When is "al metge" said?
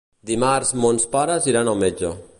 1.75-2.15